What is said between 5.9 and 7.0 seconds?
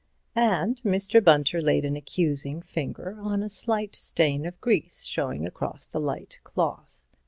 light cloth.